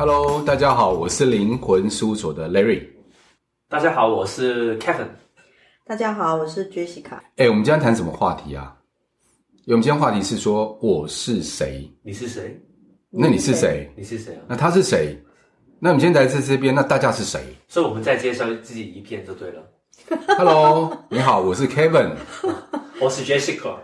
[0.00, 2.86] Hello，大家好，我是灵魂事务所的 Larry。
[3.68, 5.08] 大家好，我是 Kevin。
[5.84, 7.18] 大家好，我是 Jessica。
[7.34, 8.76] 哎，我们今天谈什么话题啊？
[9.66, 11.90] 我们今天话题是说我是谁？
[12.04, 12.56] 你是谁？
[13.10, 13.92] 那你是谁？
[13.96, 14.42] 你是谁啊？
[14.46, 15.20] 那他是谁？
[15.80, 17.40] 那我们今天来自这边，那大家是谁？
[17.66, 19.68] 所以我们再介绍自己一遍就对了。
[20.38, 22.12] Hello， 你好，我是 Kevin。
[23.02, 23.74] 我是 Jessica。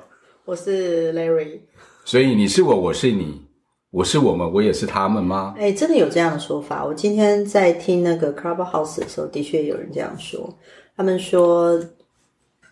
[0.45, 1.59] 我是 Larry。
[2.05, 3.45] 所以你是我，我是你。
[3.95, 5.55] 我是我们，我也是他们吗？
[5.57, 6.85] 哎，真的有这样的说法。
[6.85, 10.53] 我今天在听那个 Clubhouse 的时候，的确有人这样说。
[10.97, 11.81] 他们说，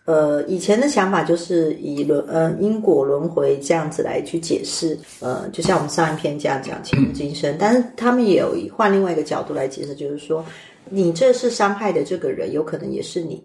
[0.03, 7.55] 呃，以前的想法就是以轮呃因果轮回这样子来去解释，呃，就像我们上一篇这样讲前世今生。
[7.57, 10.43] 但是他们也有换另外一个角度来解释，就是说，
[10.89, 13.41] 你这是伤害的这个人，有可能也是你。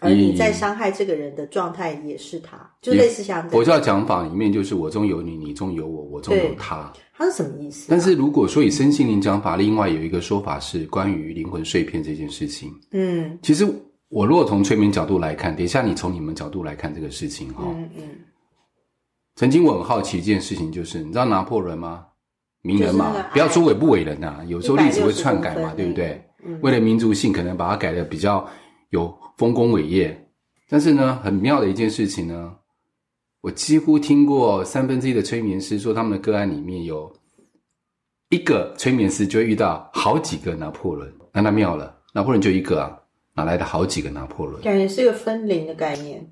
[0.00, 6.92] 而你在伤害这个人的状态也是他，就类似像佛教讲法里面就是我中有你，你中有我，我中有他。
[7.16, 7.88] 他是什么意思啊？
[7.90, 12.72] 但是如果说以身心灵讲法，另外有一个说法是关于灵魂碎片这件事情。
[12.92, 13.66] 嗯，其实
[14.08, 17.64] 我如果从催眠角度来看，等一下你从你们角度来看这个事情哈。
[17.66, 18.02] 嗯嗯。
[19.34, 22.04] 曾经我很好奇一件事情，就是你知道拿破仑吗？
[22.62, 26.20] 名人嘛，不要说伟不伟人呐，有时候历史会篡改嘛，对不对？
[26.60, 28.48] 为了民族性，可能把它改的比较
[28.90, 29.18] 有。
[29.38, 30.28] 丰功伟业，
[30.68, 32.56] 但是呢，很妙的一件事情呢，
[33.40, 37.14] 我几乎听过三分之一的催眠师说，他们的个案里面有
[38.30, 42.98] 一个催眠师就会遇到好几个拿破仑，那他妙了，拿破仑就一个啊，
[43.34, 44.60] 哪来的好几个拿破仑？
[44.60, 46.28] 感觉是一个分灵的概念。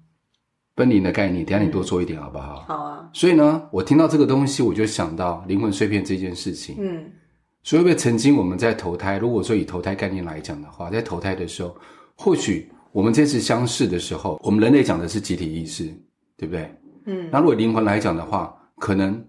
[0.74, 2.64] 分灵的概念，等下你多说一点好不好？
[2.66, 3.08] 好啊。
[3.12, 6.74] 所以呢，我听到这个东西，我就想到灵魂碎片这件事情。
[6.80, 7.08] 嗯。
[7.62, 11.77] 所以，为曾经我们在投胎，如果说以投胎概念来讲的话，在投胎的时候，
[12.17, 12.69] 或许。
[12.92, 15.84] 我们这次相识的时候，我们人类讲的是集体意识，
[16.34, 16.75] 对不对？
[17.05, 17.28] 嗯。
[17.31, 19.23] 那如果灵魂来讲的话，可能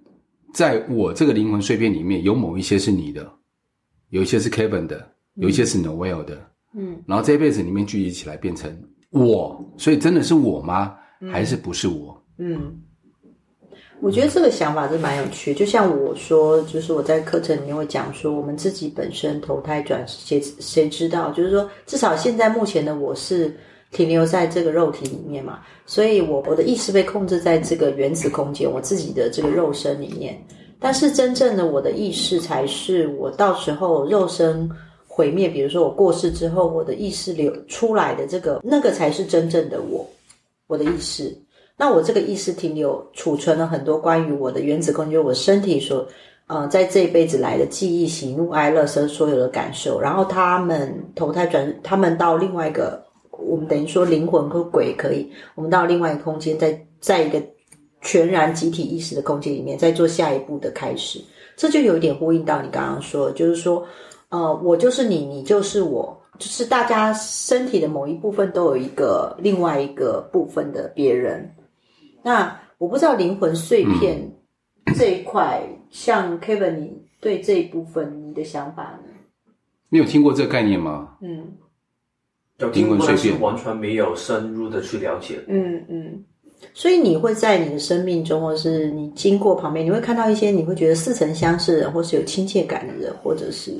[0.53, 3.29] 在我这个灵魂碎片里面，有某一些是你的，
[4.07, 7.03] 有一些是 Kevin 的，有一些是 Noel 的，嗯。
[7.05, 8.73] 然后这一辈子里面聚集起来变成
[9.09, 10.95] 我，所以真的是我吗？
[11.29, 12.25] 还是不是我？
[12.37, 12.53] 嗯。
[12.55, 12.81] 嗯
[13.99, 21.31] 我觉得这个想法是蛮有趣，就像我说，就是我在课程里面会讲说，我们自己本身投胎转世，谁谁知道？
[21.31, 23.51] 就是说，至少现在目前的我是
[23.91, 30.39] 停留在这个肉体里面嘛，所以我我的意识被控制在这个原子空间，我自己的这个肉身里面。
[30.79, 34.69] 但是真正的我的意识，才是我到时候肉身
[35.07, 40.07] 毁灭，比如说我过世之后，我的意识流出来的这个，那个才是真正的我，
[40.67, 41.35] 我的意识。
[41.79, 46.03] 那我这个意识停留储存了很多关于我的原子空间，我身体所
[46.47, 52.99] 呃在这一辈子来的记忆、喜怒哀乐所所有的感受，然后他们投胎转，他们到另外一个，
[53.29, 57.39] 我们等于说灵魂和鬼可以，我们到另外一个空间，在在一个
[58.01, 61.21] 全然集体意识的空间里面，再做下一步的开始，
[61.55, 63.85] 这就有一点呼应到你刚刚说，就是说，
[64.29, 71.47] 呃，我就是你，你就是我，就是大家身体的某一部分都有一个另外一个部分的别人。
[72.27, 74.29] 那我不知道灵魂碎片
[74.97, 79.13] 这一块，嗯、像 Kevin，你对这一部分你的想法呢？
[79.87, 81.15] 你有听过这个概念吗？
[81.21, 81.53] 嗯，
[82.73, 85.39] 灵魂碎片完全没有深入的去了解。
[85.47, 86.25] 嗯嗯，
[86.73, 93.71] 所以你会在你的生命中，或是你经过旁边，你会看到一些你会觉得似曾相识的人，或是有亲切感的人，或者是。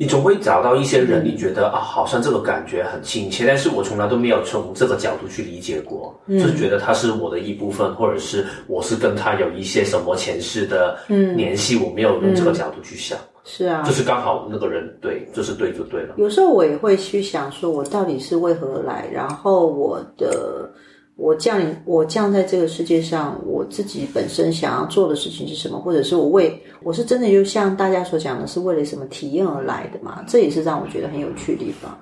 [0.00, 13.18] 你总会找到一些人，你觉得啊，好像这个感觉很亲切，但是我从来都没有从这个角度去理解过，嗯、就是觉得他是我的一部分，或者是我是跟他有一些什么前世的联系，嗯、我没有用这个角度去想。
[13.44, 16.14] 是啊，就是刚好那个人对，就是对就对了。
[16.16, 20.70] 有时候我也会去想，说我到底是为何而来，然后我的。
[21.18, 25.76] 我降，我降在这个世界上，我自己本身想要做的事情是什么？
[25.80, 30.22] 或者是我为我是真的就像大家所讲的，是为了什么体验而来的嘛？
[30.28, 31.98] 这也是让我觉得很有趣的地方。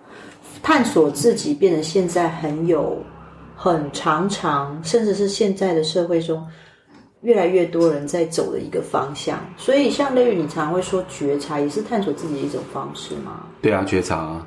[0.62, 2.99] 探索自己，变得现在很有、
[3.56, 6.47] 很常常，甚至是现在的社会中
[7.22, 9.39] 越来越多人在走的一个方向。
[9.57, 13.47] 所以，像类于你常会说觉察，也是探索自己的一种方式吗？
[13.62, 14.47] 对啊，觉察。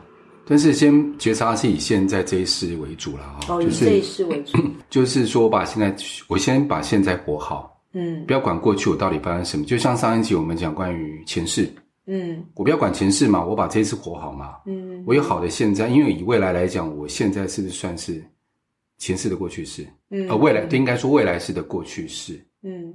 [0.50, 4.58] 但是先觉察是以现在这一世为主了哈，哦，以这一世为主，
[4.90, 5.96] 就是说我把现在，
[6.28, 9.64] 我先把现在活好，嗯，不要管过去我到底发生什么。
[9.64, 11.72] 就像上一集我们讲关于前世，
[12.08, 18.20] 嗯，我不要管前世嘛，我把这一次活好嘛，嗯，我有好的现在，因为以未来来讲，我现在是不是算是
[18.98, 19.86] 前世的过去式？
[20.10, 22.92] 嗯，呃，未来就应该说未来式的过去式，嗯，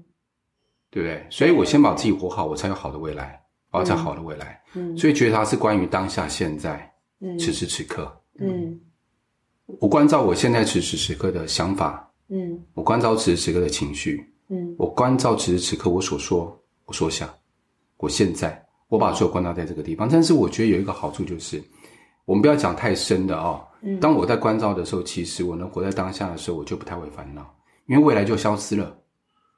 [0.90, 1.24] 对不对？
[1.30, 3.40] 所以我先把自己活好，我才有好的未来，
[3.70, 6.90] 我要才好的未来，嗯，所以觉察是关于当下现在。
[7.38, 8.78] 此时此刻，嗯，
[9.80, 17.28] 我关照我现在此时此刻的想法，嗯，我关照此时此刻的情绪，嗯，我关照此时此刻我所说、我所想，
[17.96, 20.08] 我现在我把所有关照在这个地方。
[20.08, 21.62] 但是我觉得有一个好处就是，
[22.26, 23.64] 我们不要讲太深的哦。
[23.82, 23.98] 嗯。
[24.00, 27.54] 当我在关照的时候，其实我能活在当下的时候，我就不太会烦恼，
[27.86, 28.96] 因为未来就消失了，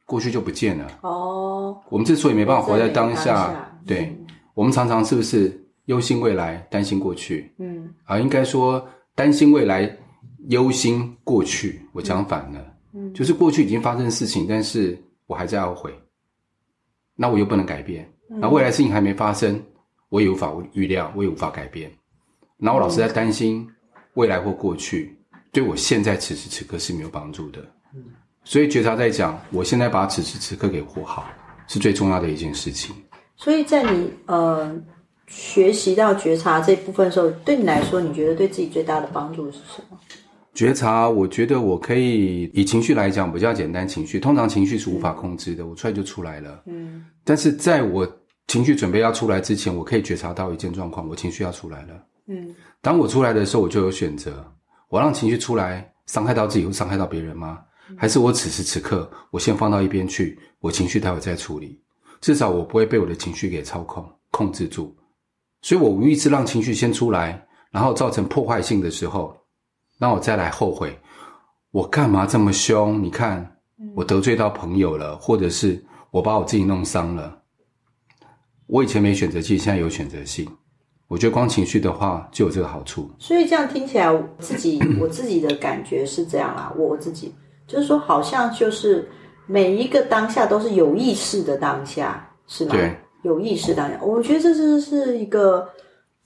[0.04, 0.98] 过去就不见了。
[1.02, 1.82] 哦。
[1.90, 7.52] 我们之所以没办法活在当下，当下对、嗯，我们常常是不是忧心未来，担心过去？
[7.58, 7.92] 嗯。
[8.04, 9.90] 啊，应该说担心未来，
[10.48, 11.80] 忧心过去。
[11.92, 12.64] 我讲反了。
[12.92, 13.12] 嗯。
[13.12, 14.96] 就是过去已经发生的事情，但是
[15.26, 15.92] 我还在懊悔。
[17.18, 19.58] 那我又不能改变，那未来事情还没发生，
[20.10, 21.90] 我也无法预料，我也无法改变。
[22.58, 23.66] 那我老是在担心
[24.14, 25.16] 未来或过去，
[25.50, 27.64] 对我现在此时此刻是没有帮助的。
[28.44, 31.26] 所以觉察在讲，我现在把此时此刻给活好，
[31.68, 32.94] 是最重要的一件事情。
[33.34, 34.78] 所以在你呃
[35.26, 39.98] 学习到觉察这部分的时候，对你来说，你觉得对自己最大的帮助是什么？
[40.54, 43.86] 觉察，我觉得我可以以情绪来讲比较简单。
[43.86, 46.62] 情绪通常情绪是无法控制的，嗯，我出来就出来了。
[46.66, 48.10] 嗯，但是在我
[48.46, 52.02] 情绪准备要出来之前，我可以觉察到一件状况：我情绪要出来了。
[52.28, 54.42] 嗯，当我出来的时候，我就有选择：
[54.88, 57.58] 我让情绪出来，伤害到自己或伤害到别人吗？
[57.96, 61.78] 还是我此时此刻，我先放到一边去，我情绪待会再处理。
[62.20, 64.96] 至少我不会被我的情绪给操控、控制住。
[65.66, 69.36] 所以我无意识让情绪先出来，然后造成破坏性的时候。
[69.98, 70.96] 那我再来后悔，
[71.72, 73.02] 我干嘛这么凶？
[73.02, 73.44] 你看，
[73.96, 77.36] 我得罪到朋友了，或者是我把我自己弄伤了。
[78.68, 80.48] 我以前没选择性，现在有选择性。
[81.08, 83.10] 我觉得光情绪的话就有这个好处。
[83.18, 86.72] 所以这样听起来，我自己 我自己的感觉是这样啦。
[86.78, 87.34] 我自己
[87.66, 89.10] 就是说，好像就是
[89.46, 92.70] 每一个当下都是有意识的当下，是吗？
[92.70, 93.98] 对，有意识当下。
[94.02, 95.68] 我觉得这是是一个。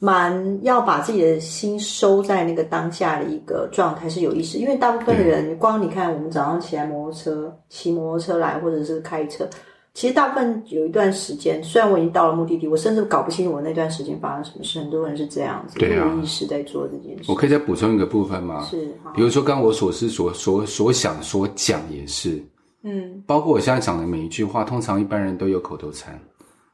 [0.02, 9.46] 蛮要把自己的心收在那个当下的一个状态是有意识，因为大部分的人，光你看我们早上起来摩托车、骑摩托车来，或者是开车，
[9.92, 14.80] 其实大部分有一段时间，虽然我已经到了目的地，我甚至搞不清楚我那段时间发生什么事。
[14.80, 17.24] 很多人是这样子，对啊，有意识在做这件事。
[17.30, 18.64] 我可以再补充一个部分吗？
[18.70, 22.42] 是，比如说刚刚我所思所所所想所讲也是，
[22.84, 26.18] 嗯，包括我现在讲的每一句话，通常一般人都有口头禅。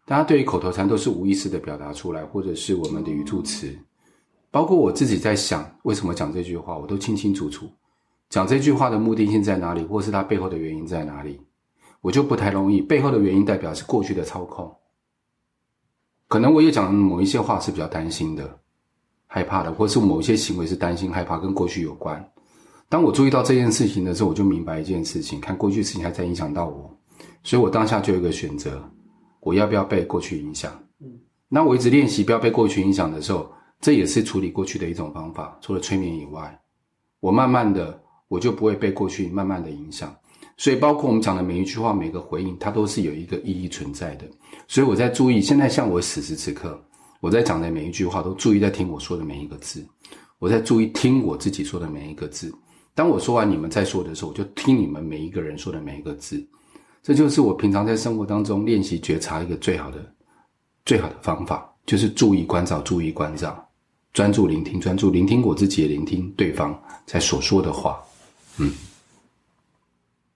[0.06, 3.76] 大家对于口头禅都是无意识的表达出来，或者是我们的语助词，
[4.53, 7.69] 包括我自己在想为什么讲这句话，我都清清楚楚。
[8.31, 11.41] 讲这句话的目的性在哪里，或是它背后的原因在哪里，
[12.00, 12.81] 我就不太容易。
[12.81, 14.73] 背后的原因代表是过去的操控，
[16.29, 18.59] 可能我也讲某一些话是比较担心的、
[19.26, 22.25] 害怕的，或是某一些行为是担心、害怕跟过去有关。
[22.88, 26.97] 当我注意到这件事情的时候，我就明白一件事情：看过去事情还在影响到我，
[27.43, 28.81] 所以我当下就有一个选择。
[29.47, 30.73] 我要不要被过去影响？
[30.99, 31.07] 嗯，
[31.49, 33.49] 那我一直练习不要被过去影响的时候，
[33.81, 35.57] 这也是处理过去的一种方法。
[35.61, 36.61] 除了催眠以外，
[37.21, 37.97] 我慢慢的
[38.27, 40.13] 我就不会被过去慢慢的影响。
[40.57, 44.25] 所以，包括我们讲的每一句话、每个回应，它都是有一个意义存在的。
[44.67, 46.83] 所以我在注意，现在像我此时此刻，
[47.21, 49.87] 我在讲的每一句话，都注意在听我说的每一个字。
[50.41, 52.53] 我在注意听我自己说的每一个字。
[52.97, 56.45] 当我说完你们在说的时候，我就听你们每一个人说的每一个字。
[57.06, 59.99] 这就是我平常在生活当中练习觉察一个最好的、
[60.85, 63.64] 最好的方法，就是注意关照、注意关照，
[64.12, 66.76] 专注聆听、专注聆听我自己，也聆听对方
[67.06, 68.03] 在所说的话。
[68.58, 68.73] 嗯，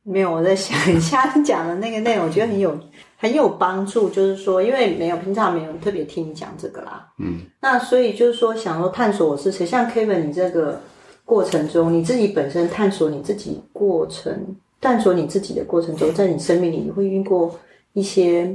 [0.05, 2.79] 没有，我在想一下你讲的那个内容，我觉得很有
[3.17, 4.09] 很有帮助。
[4.09, 7.13] 就是说，因为没有平常没有特别听你讲这个啦。
[7.19, 10.81] 嗯，那所以就是说，想说探索我是谁，像 Kevin，你这个
[11.25, 14.55] 过程中，你自己本身探索你自己过程。
[14.81, 17.59] 探索你自己的过程中，在你生命里，你会遇过
[17.93, 18.47] 一些，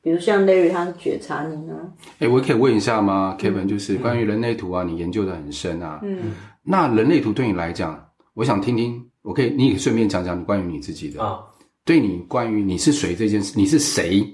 [0.00, 1.74] 比如像 Larry，他是觉察你呢？
[2.20, 3.66] 哎，我可以问一下吗，Kevin？
[3.66, 6.00] 就是关于人类图啊，你研究的很深啊。
[6.02, 6.34] 嗯。
[6.62, 8.00] 那人类图对你来讲，
[8.34, 11.40] 我想听听，我可以，你也顺便讲讲你关于你自己的啊。
[11.84, 14.24] 对你关于你是谁这件事，你是谁？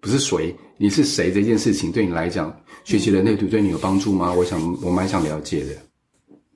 [0.00, 2.50] 不是谁，你是谁这件事情，对你来讲，
[2.84, 4.32] 学习人类图对你有帮助吗？
[4.32, 5.72] 我想，我蛮想了解的。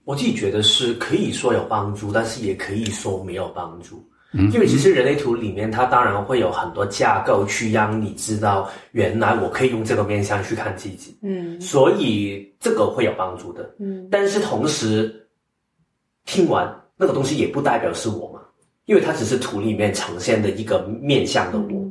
[0.05, 4.03] 我自己觉得是可以说有帮助，但是也可以说没有帮助。
[4.53, 11.17] 因为其实人类图里面，它当然会有很多架构去让你知道，原来我可以用这个面向去看自己。
[11.23, 13.75] 嗯，所以这个会有帮助的。
[13.79, 15.29] 嗯，但是同时
[16.25, 18.41] 听完那个东西也不代表是我嘛，
[18.87, 21.85] 因为它只是图里面呈现的一个面向的我。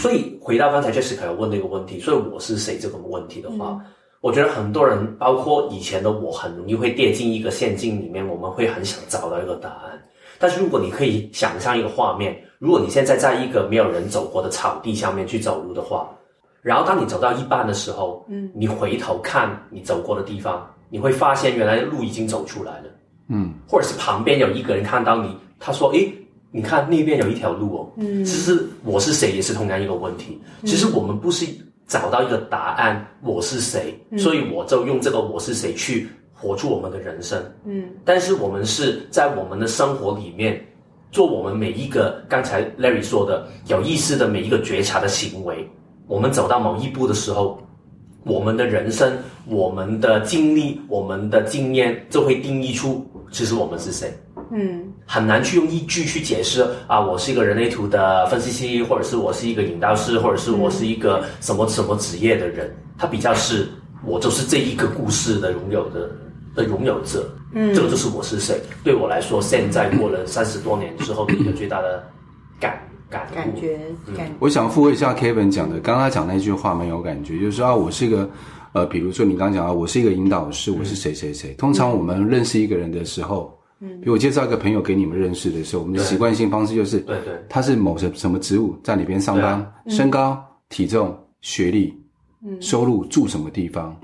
[0.00, 3.78] 所以回到刚才 Jessica 有问的一个问题，所以我是谁这个问题的话，
[4.22, 10.02] 我觉得很多人，包括以前的我，很容易会跌进一个陷阱里面，我们会很想找到一个答案。
[10.40, 16.08] 但是如果你可以想象一个画面，如果你现在在一个没有人走过的草地上面去走路的话，
[16.62, 22.84] 然后当你走到一半的时候，嗯，你回头看你走过的地方，你会发现原来路已经走出来了，
[23.28, 26.12] 嗯，或者是旁边有一个人看到你，他说：“诶，
[26.50, 30.40] 你看那边有一条路哦。”嗯，其实我是谁也是同样一个问题。
[30.64, 31.46] 其实我们不是
[31.86, 36.08] 找到一个答案，我是谁，嗯、所以我就用这个我是谁去
[36.40, 37.38] 活出我们的人生。
[37.66, 40.60] 嗯，但是我们是在我们的生活里面
[41.12, 45.68] 做我们每一个刚才 Larry 说的有意识的每一个觉察的行为。
[46.06, 47.60] 我们走到某一步的时候，
[48.24, 49.12] 我们的人生、
[49.46, 54.12] 我们的经历、我们的经验就会定义出其实我们是谁。
[54.52, 62.74] 嗯，很难去用一句去解释啊，我是一个人类图的分析师，或者是我是一个引导师，或者是我是一个什么什么职业的人。
[62.98, 63.68] 他比较是，
[64.04, 66.10] 我就是这一个故事的拥有的
[66.54, 67.30] 的拥有者。
[67.52, 68.60] 嗯，这个就是我是谁。
[68.84, 72.04] 对我来说，现在过了三十多年之后， 一个最大的
[72.60, 72.78] 感
[73.08, 73.78] 感感觉
[74.16, 74.30] 感。
[74.38, 78.28] 我想附和一下 Kevin 讲的，刚刚他讲那句话蛮有感觉，就是说啊，我是一个
[78.72, 81.52] 呃，比如说你刚刚讲啊，我是一个引导师，我是谁谁谁。
[81.54, 83.56] 通常我们认识一个人的时候。
[83.82, 90.38] 嗯，比如我介绍一个朋友给你们认识的时候，我们的习惯性方式就是，对对，他是某什什么职务，在哪边上班，身高、
[90.68, 91.98] 体重、学历、
[92.60, 93.98] 收入、住什么地方，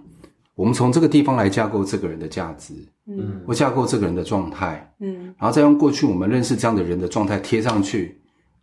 [0.56, 2.72] 我们从这个地方来架构这个人的价值，
[3.06, 8.18] 嗯，或架构这个人的状态，嗯，然后再用过去我们认识这样的人的状态贴上去，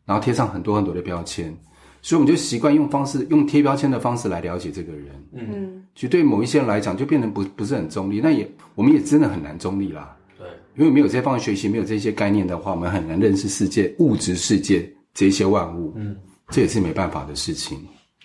[0.05, 1.55] 然后贴上很多很多的标签，
[2.01, 10.17] 所以我们就习惯用方式，用贴标签的方式来了解这个人，嗯，其实对某一些人来讲，就变成不不是很中立，那也我们也真的很难中立啦。
[10.37, 10.47] 对。
[10.75, 15.93] 因为没有这些方式学习，没有这些概念的话，我们很难认识世界、物质世界这些万物。
[15.95, 16.15] 嗯，
[16.49, 17.77] 这也是没办法的事情。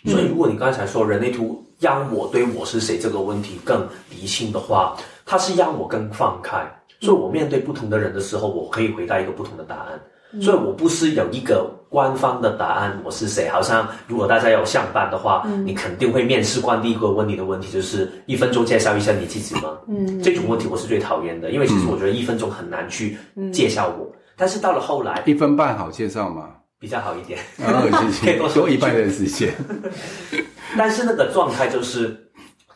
[0.06, 6.58] 所以，如果你刚才说人类图让我对我是谁这个问题更理性的话，它是让我更放开。
[7.00, 10.00] 所以我面对不同的人的时候，我可以回答一个不同的答案。
[10.42, 13.48] 所以我不是有一个官方的答案，我是谁？
[13.48, 19.78] 好像如果大家有相伴的话，嗯、你肯定会面试官第一个问你的问题就是一分钟介绍一下你自己吗？
[19.88, 23.16] 嗯，这种问题我是最讨厌的，因为其实我觉得一分钟很难去
[23.54, 24.04] 介绍我。
[24.04, 26.50] 嗯、但是到了后来，一分半好介绍吗？
[26.78, 29.50] 比较好一点，哦、谢谢 可以多说一半的时间。
[30.76, 32.14] 但是那个状态就是，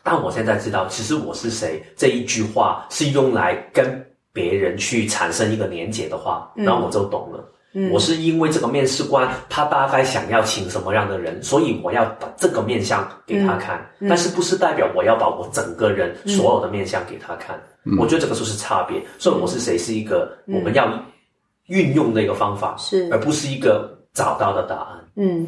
[0.01, 4.03] 但我现在知道其实我是谁这一句话是用来跟。
[4.35, 7.47] 别人去产生一个连结的话，那我就懂了。
[7.73, 13.87] 嗯，我是因为这个面试官他大概想要请什么样的人，所以我要把这个面相给他看。
[13.99, 17.55] 嗯，但是不是代表我要把我整个人所有的面相给他看？
[17.85, 18.99] 嗯，我觉得这个就是差别。
[19.19, 20.91] 所以我是谁是一个我们要
[21.67, 25.05] 运用的一个方法，是而不是一个找到的答案。
[25.15, 25.47] 嗯，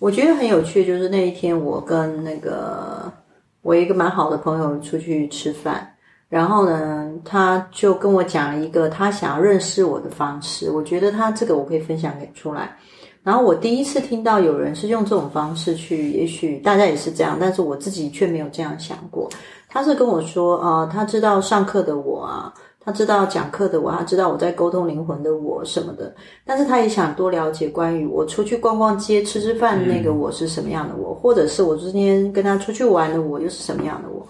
[0.00, 3.12] 我觉得很有趣，就是那一天我跟那个
[3.60, 5.86] 我一个蛮好的朋友出去吃饭。
[6.30, 12.74] 然后呢，他就跟我讲了一个他想要认识我的方式，我觉得他这个我可以分享给出来。
[13.22, 19.28] 然后我第一次听到有人是用这种方式去，也许大家也是这样，但是我自己却没有这样想过。
[19.68, 22.54] 他是跟我说啊，他知道上课的我啊，
[22.90, 26.12] 他知道讲课的我，他知道我在沟通灵魂的我什么的，
[26.44, 34.26] 但是他也想多了解关于我出去逛逛街、吃吃饭那个我是什么样的我，或者是我今天跟他出去玩的我又是什么样的我。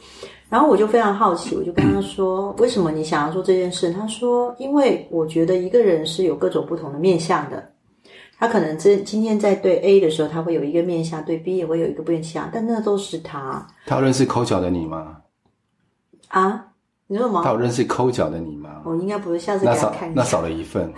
[0.50, 7.70] 然后我就非常好奇，我就跟他说：“为什么你想要做这件事？”他说：“因为我觉得一个人是有各种不同的面相的。
[8.38, 15.18] 他可能这今天在对 A 的时候，他会有一个面相；对 B 也会有一个面相，但那都是他。”他认识抠脚的你吗？
[16.28, 16.66] 啊，
[17.10, 17.42] 你说什么？
[17.42, 18.82] 他有认识抠脚的你吗？
[18.84, 20.20] 我应该不是，下次给他看一下。
[20.20, 20.88] 那少，了一份。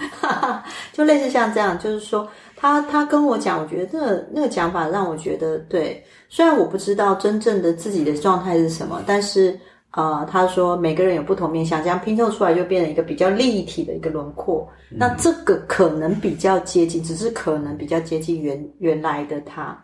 [0.93, 6.05] 就类似像这样，就是说，他他跟我讲，我觉得那个那个讲法让我觉得对。
[6.29, 9.59] 虽然我不知道真正的自己的状态是什么，但是
[9.93, 14.69] 呃，他说每个人有不同面相，这样拼凑出来就变成一个比较立体的一个轮廓。
[14.91, 19.83] 嗯、那这个可能比较接近，只是可能比较接近原原来的他。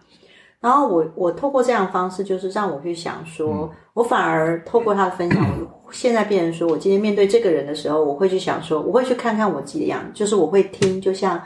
[0.60, 11.42] 然后我我透过这样的方式，就是让我去想说，嗯、我反而透过他的分享，我现在变成说我今天面对这个人的时候，我会去想说，我会去看看我自己的样子，就是我会听，就像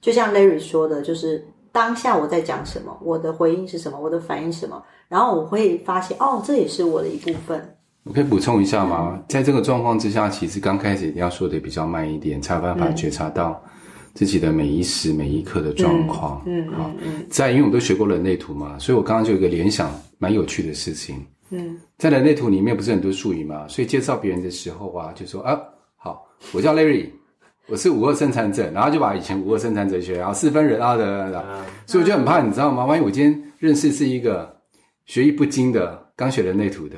[0.00, 1.46] 就像 Larry 说的，就是。
[1.74, 7.76] 当下我在讲什么，我的回应是什么，我的反应是什么，然后我会发现，哦，这也是我的一部分。
[8.04, 9.20] 我可以补充一下吗？
[9.28, 13.60] 在这个状况之下，其实刚开始一定要说的比较慢一点，才有办法觉察到
[14.14, 16.40] 自己的每一时每一刻的状况。
[16.46, 16.88] 嗯，好，
[17.28, 21.26] 在因为我们都学过人类图嘛，所以我刚刚就有一个联想，蛮有趣的事情。
[21.50, 25.60] 嗯，在人类图里面不是很多术语嘛，所以介绍别人的时候啊，就说啊，
[25.96, 27.10] 好，我叫 Larry。
[27.66, 31.42] 我是五二生产者，然后就把以前五二生产者学，然后四分人啊的，
[31.86, 32.84] 所以我就很怕，你知道吗？
[32.84, 34.54] 万一我今天认识是一个
[35.06, 36.96] 学艺不精的，刚学人类图的，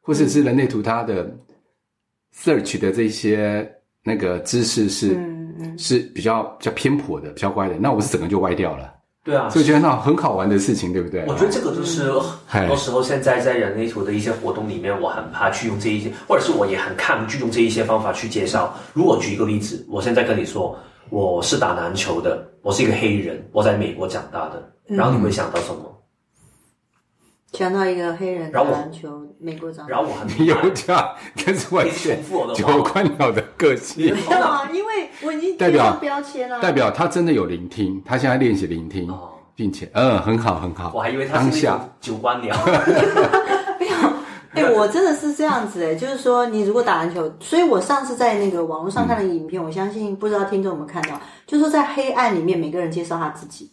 [0.00, 1.36] 或者是人类图它的
[2.32, 3.68] search 的这些
[4.04, 5.18] 那个知识是
[5.76, 8.93] 是比较比较偏颇的，比较乖的，那我是整个就歪掉了。
[9.24, 11.24] 对啊，所以觉得那很好玩的事情，对不对？
[11.26, 12.12] 我觉得这个就是
[12.46, 18.74] 很多时候现在在人类图的一些活动里面，我很怕去用这一些，或者是我也很抗拒用这一些方法去介绍。
[18.92, 20.78] 如果举一个例子，我现在跟你说
[21.08, 26.03] 我是打篮球的，我是一个黑人，我在美国长大的，然后你会想到什么？
[27.56, 31.14] 想到一个黑人打篮球，美国长，然后我很 有价，
[31.46, 32.18] 但是完全
[32.54, 34.12] 九官鸟的个性。
[34.12, 39.08] 没有啊， 因为我已经代表标签了，代表他真的有聆听，他现在练习聆听，
[39.54, 40.90] 并且嗯，很好很好。
[40.94, 41.70] 我还以为他是
[42.00, 42.56] 九官鸟。
[43.78, 53.70] 没有，哎，我真的是这样子哎，就是说你如果打篮球，所以我上次在那个网络上看的影片，我相信不知道听众有没有看到，就是说在黑暗里面，每个人介绍他自己。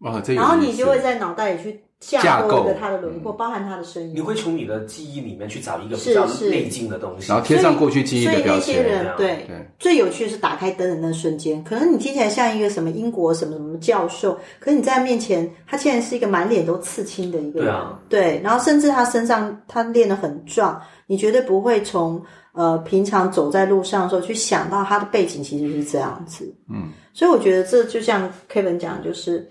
[0.00, 4.12] 哦，这然后你就会在脑袋里去架构他的轮廓，包含他的声音。
[4.12, 8.74] 你会从你的记忆里面去找一个比较内经的东西，然后贴上过去记忆的标签。
[8.74, 9.46] 所以那些人对，
[9.78, 17.68] 最有趣的是打开灯的那瞬间，可能你听起来像一个什么英国什么什么教授，可是你在面前，他竟然是一个满脸都刺青的一个人。
[17.68, 22.20] 对啊，对，然后甚至他身上他练得很壮，你绝对不会从
[22.52, 26.52] 呃平常走在路上的时候去想到他的背景其实是这样子。
[26.68, 29.48] 嗯，所以我觉得这就像 Kevin 讲，就是。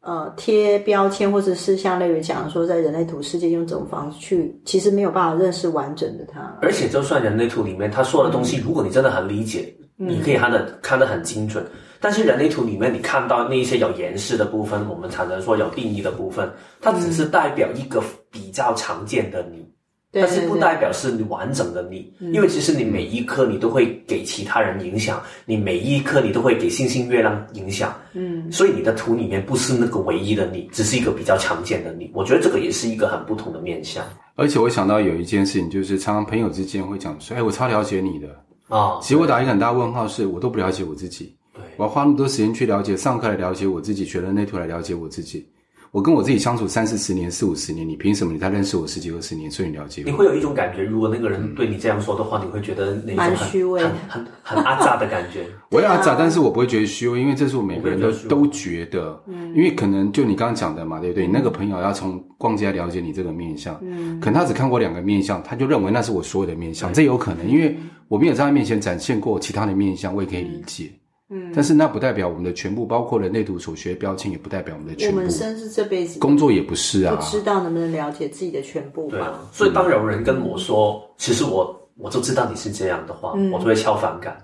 [0.00, 6.56] 呃，贴标签，或者是像类似讲说，在人类图世界用这种方式去，其实没有办法认识完整的它。
[6.62, 11.66] 而且，就算人类图里面他说的东西，嗯、如果你真的很理解，嗯、你可以看得看得很精准。
[12.00, 16.48] 但是人类图里面，你看到那一些有颜色的部分，我们常常说有定义的部分，
[16.80, 18.00] 它只是代表一个
[18.30, 19.67] 比较常见的你。
[20.10, 32.10] 但是不代表是你完整的你，因为其实你每一刻你都会给其他人影响，嗯、你每一刻你都会给星星月亮影响，嗯，所以你的图里面不是那个唯一的你，只是一个比较常见的你。
[32.14, 34.02] 我觉得这个也是一个很不同的面相。
[34.34, 38.28] 而且我想到有一件事情，就是常常朋友之间会讲说：“哎，我超了解你的
[38.68, 38.78] 啊。
[38.78, 41.36] 哦”其实我打一个很大问号是，是我都不了解我自己。
[41.52, 45.46] 对，我要花那么多时间去了解，上课来了解我自己，学人类图来了解我自己。
[45.90, 48.32] 我跟我自己相处三四十年、四五十年，你凭什么？
[48.32, 50.10] 你才认识我十几二十年，所以你了解我。
[50.10, 55.46] 你会有一种感觉，如果那个人对你这样说的话，嗯、你会觉得那种很虚伪、很很很阿扎的感觉。
[55.70, 59.18] 我要阿扎，但是我不会觉得虚伪，因为这是我每个人都都觉得。
[59.26, 61.26] 嗯，因为可能就你刚刚讲的嘛，对不对？
[61.26, 67.74] 你那个朋友要从逛街了解你这个面相，嗯，可能他只看过两个面相，他就认为那是我所有的面相，嗯、这有可能，因为
[68.08, 70.90] 我没有在他面前展现过其他的面相，我也可以理解。
[70.92, 70.98] 嗯
[71.30, 75.16] 嗯，但是那不代表我们的全部，包括人类图所学标签，也不代表我们的全部。
[75.16, 79.08] 我们甚至这辈子工作也不是啊，不知道能不能了解自己的全部。
[79.10, 84.36] 对啊，所以当有人跟我说，嗯、其实我我就知道你是这样的话，嗯、我就会超反感。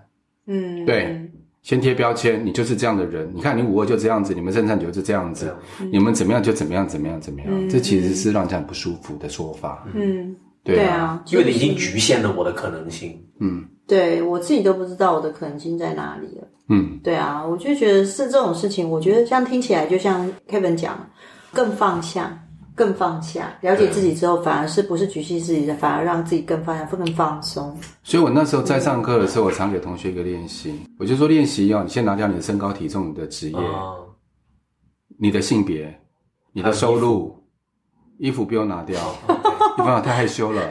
[0.47, 1.19] 嗯，对，
[1.63, 3.31] 先贴标签，你就是这样的人。
[3.35, 9.87] 你看你五二就这样子，你们正三九就这样子，嗯、你们怎么样就怎么样，怎么样怎么样，嗯、这其实是让人家很不舒服的说法。
[9.95, 13.23] 嗯，对啊，因为你已经局限了我的可能性。
[13.39, 16.49] 嗯，对我自己都不知道我的可能性在哪里了。
[16.69, 18.91] 嗯，对啊，我就觉得是这种事情。
[18.91, 20.99] 我觉得这样听起来，就像 Kevin 讲，
[21.53, 22.43] 更放下，
[22.75, 27.77] 更放下，了解自己之后，反而是不是局限自己的，反而让自己更放下，更放松。
[28.03, 33.59] 所以我那时候在上课的时候，我常给同学一个练习，我就说练习要你先拿掉你的身高体重、你的职业、
[35.19, 35.95] 你的性别、
[36.55, 37.37] 你的收入，
[38.19, 38.99] 衣服不用拿掉，
[39.77, 40.63] 你不要太害羞了。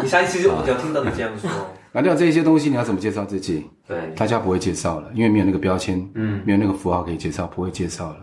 [0.00, 1.50] 你上一次我就听到你这样说。
[1.92, 3.64] 拿掉这些东西，你要怎么介绍自己？
[3.88, 8.16] 对，大家不会介绍了，因为没有那个标签，嗯，没有那个符号可以介绍，不会介绍了。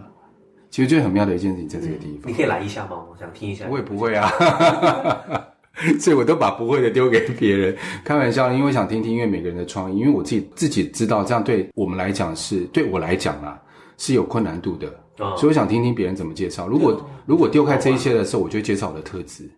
[0.69, 2.31] 其实最很妙的一件事情在这个地方。
[2.31, 2.97] 你可以来一下吗？
[3.11, 3.65] 我想听一下。
[3.69, 4.31] 我也不会啊，
[5.99, 13.59] 所以我都把不会的丢给别人，开玩笑，因为我想听听，因为每个人的创意，因为我自己自己知道这样对我们来讲是对我来讲啊
[13.97, 14.87] 是有困难度的，
[15.37, 16.67] 所以我想听听别人怎么介绍。
[16.67, 19.49] 如果如果丢开这一些的时候，我就会介绍我的特质，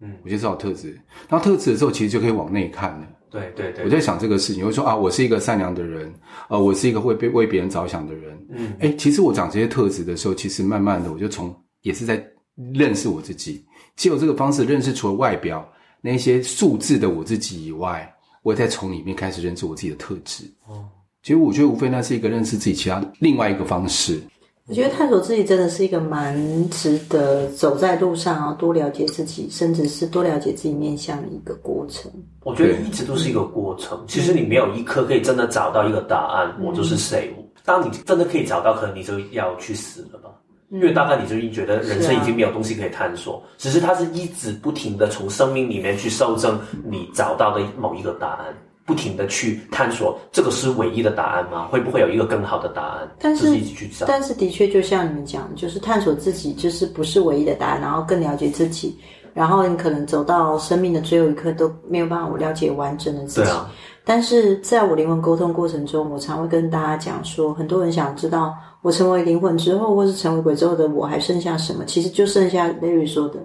[0.00, 0.98] 嗯，我介绍我特质，
[1.28, 3.08] 然后特质的时候，其实就可以往内看了。
[3.30, 6.10] 对对对，我在想这个事情，我说啊，我是一个善良的人，
[6.48, 12.26] 呃，我是一个会被为别人着想的人，嗯，哎，其实我讲这些特质的时候，其实慢慢的我就从也是在
[12.72, 13.62] 认识我自己，
[13.96, 15.68] 借由这个方式认识除了外表
[16.00, 18.10] 那些数字的我自己以外，
[18.42, 20.44] 我也在从里面开始认识我自己的特质。
[20.66, 20.88] 哦，
[21.22, 24.20] 其实我觉得无非那是一个认识自己其他另外一个方式。
[24.66, 26.36] 我觉得探索自己真的是一个蛮
[26.68, 32.12] 值得走在路上啊，多了解自己，甚至是多了解自己面向的一个过程。
[32.44, 34.04] 我觉得一直都是一个过程。
[34.06, 37.34] 其实你没有一刻可以真的找到一个答案，我就是谁。
[37.64, 40.30] 当你真的可以找到，可能你就要去死了吧？
[40.70, 48.54] 因为大概你就已经觉得人生已经没有东西可以探索，只是它是一直不停的从生命里面去搜证你找到的某一个答案。
[48.88, 51.68] 不停的去探索，这个是唯一的答案吗？
[51.70, 53.08] 会不会有一个更好的答案？
[53.20, 54.06] 但是，一起去找。
[54.06, 58.98] 但是的确，就像你们讲，就是探索自己，就是不是唯一的答案，然后更了解自己，
[59.34, 63.50] 然后你可能走到生命的最后一刻都没有办法了解完整的自己。
[63.50, 63.70] 啊、
[64.06, 71.84] 但是在我灵魂沟通过程中，我常会跟大家讲说，很多人想知道我成为灵魂之后，或是成为鬼之后的我还剩下什么？
[71.84, 73.38] 其实就剩下 Larry 说的，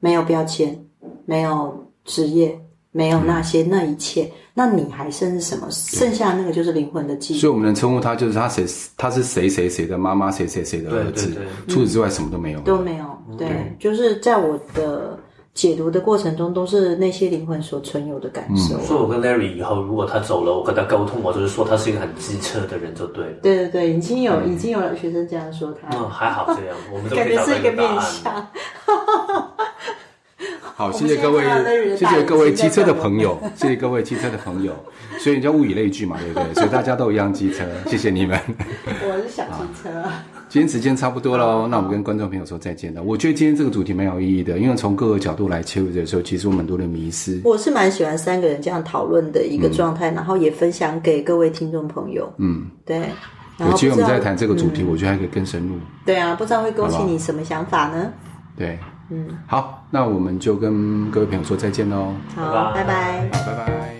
[0.00, 0.82] 没有标签，
[1.26, 2.58] 没有职业。
[2.98, 5.68] 没有那些、嗯、那一切，那你还剩是什么？
[5.70, 7.38] 剩下那个就是灵魂的记忆。
[7.38, 8.66] 所以我们能称呼他就是他谁？
[8.96, 10.32] 他是谁谁谁的妈妈？
[10.32, 11.26] 谁谁谁的儿子？
[11.26, 12.60] 对对对，除此之外什么都没有。
[12.62, 13.04] 都没有。
[13.38, 15.16] 对，对就是在我的。
[15.54, 18.76] 解读的过程中，都是那些灵魂所存有的感受。
[18.76, 23.32] 嗯、所以，我跟 Larry 以后，如果他走了，我跟他沟通，我就是说他是一个很机车的人，就对了。
[23.42, 25.88] 对对对，已经有、嗯、已经有学生这样说他。
[25.98, 28.32] 嗯，还好这样，我们都感觉是一个面相。
[30.78, 31.42] 好，谢谢各位，
[31.96, 34.72] 谢谢各位机车的朋友，谢谢各位机车的朋友。
[35.18, 36.54] 所以你叫物以类聚嘛，对不对？
[36.54, 38.38] 所以大家都一样机车，谢谢你们。
[38.86, 39.90] 我是小机车。
[40.48, 43.02] 今天时间差不多喽，那我们跟观众朋友说再见了。
[43.02, 47.40] 我觉得今天这个主题蛮有意义的，因为从各个角度来切入的时候，其实我们很多的迷失。
[47.42, 52.32] 我是蛮喜欢三个人这样讨论的一个状态，嗯、然后也分享给各位听众朋友。
[52.38, 53.02] 嗯，对。
[53.58, 55.74] 有机会我们再谈这个主题，嗯、我觉得还可以更深入。
[56.06, 58.12] 对啊，不知道会勾起你什么想法呢？
[58.56, 58.78] 对。
[59.10, 62.14] 嗯，好，那我们就跟各位朋友说再见喽。
[62.36, 63.97] 好，拜拜，拜拜。